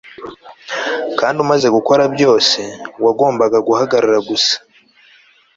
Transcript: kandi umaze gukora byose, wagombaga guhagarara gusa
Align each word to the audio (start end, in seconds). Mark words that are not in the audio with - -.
kandi 1.19 1.37
umaze 1.45 1.67
gukora 1.77 2.03
byose, 2.15 2.59
wagombaga 3.03 3.57
guhagarara 3.67 4.19
gusa 4.29 4.55